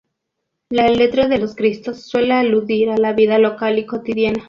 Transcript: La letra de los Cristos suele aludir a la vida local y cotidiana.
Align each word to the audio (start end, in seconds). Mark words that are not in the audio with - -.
La 0.71 0.87
letra 0.87 1.27
de 1.27 1.37
los 1.37 1.53
Cristos 1.53 2.05
suele 2.07 2.33
aludir 2.33 2.89
a 2.89 2.97
la 2.97 3.13
vida 3.13 3.37
local 3.37 3.77
y 3.77 3.85
cotidiana. 3.85 4.39